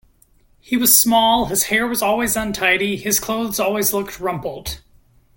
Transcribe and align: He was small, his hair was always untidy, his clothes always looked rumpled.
He 0.59 0.77
was 0.77 0.99
small, 0.99 1.45
his 1.45 1.65
hair 1.65 1.85
was 1.85 2.01
always 2.01 2.35
untidy, 2.35 2.97
his 2.97 3.19
clothes 3.19 3.59
always 3.59 3.93
looked 3.93 4.19
rumpled. 4.19 4.81